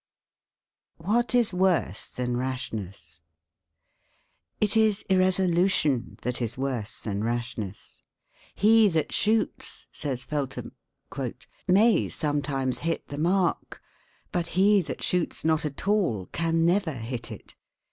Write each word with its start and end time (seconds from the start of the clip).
WHAT 0.97 1.35
IS 1.35 1.53
WORSE 1.53 2.09
THAN 2.09 2.35
RASHNESS 2.35 3.21
It 4.59 4.75
is 4.75 5.03
irresolution 5.11 6.17
that 6.23 6.41
is 6.41 6.57
worse 6.57 7.01
than 7.03 7.23
rashness. 7.23 8.03
"He 8.55 8.87
that 8.87 9.11
shoots," 9.11 9.85
says 9.91 10.25
Feltham, 10.25 10.71
"may 11.67 12.09
sometimes 12.09 12.79
hit 12.79 13.09
the 13.09 13.19
mark; 13.19 13.79
but 14.31 14.47
he 14.57 14.81
that 14.81 15.03
shoots 15.03 15.45
not 15.45 15.65
at 15.65 15.87
all 15.87 16.25
can 16.31 16.65
never 16.65 16.93
hit 16.93 17.31
it. 17.31 17.53